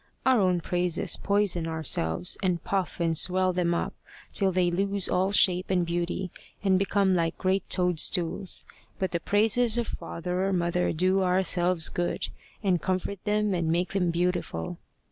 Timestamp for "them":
3.53-3.75, 13.25-13.53, 13.89-14.09